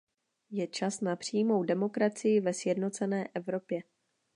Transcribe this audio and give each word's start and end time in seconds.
Je 0.49 0.67
čas 0.67 1.01
na 1.01 1.15
přímou 1.15 1.63
demokracii 1.63 2.41
ve 2.41 2.53
sjednocené 2.53 3.27
Evropě. 3.33 3.83